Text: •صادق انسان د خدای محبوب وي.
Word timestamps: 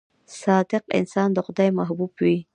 •صادق 0.41 0.83
انسان 0.99 1.29
د 1.33 1.37
خدای 1.45 1.69
محبوب 1.79 2.11
وي. 2.23 2.37